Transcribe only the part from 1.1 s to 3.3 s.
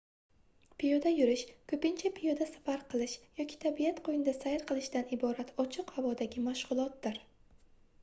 yurish koʻpincha piyoda safar qilish